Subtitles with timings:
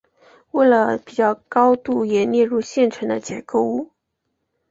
[0.49, 3.91] 为了比较高度也列入现存的结构物。